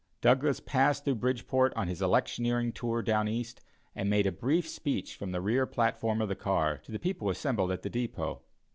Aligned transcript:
Douglas 0.19 0.59
passed 0.59 1.05
through 1.05 1.13
Bridgeport 1.21 1.73
on 1.75 1.87
his 1.87 2.01
electioneering 2.01 2.71
tour 2.71 3.03
down 3.03 3.27
East, 3.27 3.61
and 3.93 4.09
made 4.09 4.25
a 4.25 4.31
brief 4.31 4.67
speech 4.67 5.15
from 5.15 5.31
the 5.31 5.41
rear 5.41 5.67
platform 5.67 6.23
of 6.23 6.27
the 6.27 6.35
car, 6.35 6.79
to 6.79 6.91
the 6.91 6.97
people 6.97 7.29
assembled 7.29 7.71
at 7.71 7.83
the 7.83 7.89
depot. 7.91 8.41